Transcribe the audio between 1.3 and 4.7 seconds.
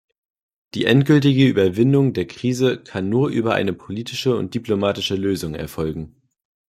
Überwindung der Krise kann nur über eine politische und